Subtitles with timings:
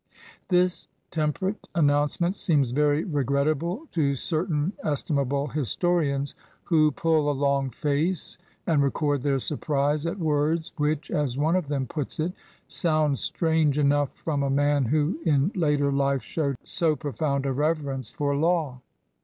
[0.49, 7.33] 1 This temperate announcement seems very re grettable to certain estimable historians, who pull a
[7.37, 12.33] long face and record their surprise at words which, as one of them puts it,
[12.67, 18.09] "sound strange enough from a man who in later life showed so profound a reverence
[18.09, 18.81] for law."